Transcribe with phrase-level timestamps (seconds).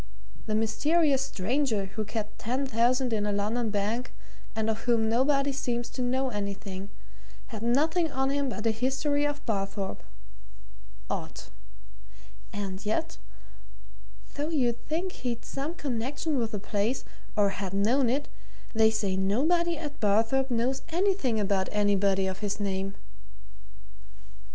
[0.47, 4.11] The mysterious stranger who kept ten thousand in a London bank,
[4.55, 6.89] and of whom nobody seems to know anything,
[7.49, 10.01] had nothing on him but a history of Barthorpe.
[11.07, 11.43] Odd!
[12.51, 13.19] And yet,
[14.33, 17.05] though you'd think he'd some connection with the place,
[17.35, 18.27] or had known it,
[18.73, 22.95] they say nobody at Barthorpe knows anything about anybody of his name."